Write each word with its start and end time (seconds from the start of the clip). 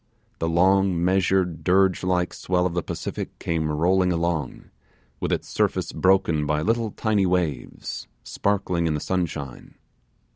The 0.39 0.49
long, 0.49 1.05
measured, 1.05 1.63
dirge 1.63 2.03
like 2.03 2.33
well 2.49 2.65
of 2.65 2.73
the 2.73 2.81
Pacific 2.81 3.37
came 3.37 3.69
rolling 3.69 4.11
along, 4.11 4.71
with 5.19 5.31
its 5.31 5.47
surface 5.47 5.91
broken 5.91 6.47
by 6.47 6.63
little 6.63 6.89
tiny 6.89 7.27
waves, 7.27 8.07
sparkling 8.23 8.87
in 8.87 8.95
the 8.95 8.99
sunshine. 8.99 9.75